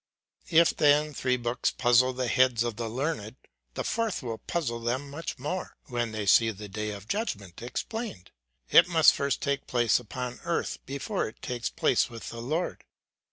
If 0.49 0.75
then 0.75 1.13
three 1.13 1.37
books 1.37 1.69
puzzle 1.69 2.11
the 2.13 2.27
heads 2.27 2.63
of 2.63 2.75
the 2.75 2.89
learned, 2.89 3.35
the 3.75 3.83
fourth 3.83 4.23
will 4.23 4.39
puzzle 4.39 4.79
them 4.79 5.07
much 5.11 5.37
more, 5.37 5.77
when 5.89 6.11
they 6.11 6.25
see 6.25 6.49
the 6.49 6.67
day 6.67 6.89
of 6.89 7.07
judgment 7.07 7.61
explained. 7.61 8.31
It 8.71 8.87
must 8.87 9.13
first 9.13 9.41
take 9.43 9.67
place 9.67 9.99
upon 9.99 10.39
earth, 10.43 10.79
before 10.87 11.27
it 11.27 11.39
takes 11.43 11.69
place 11.69 12.09
with 12.09 12.29
the 12.29 12.41
Lord. 12.41 12.83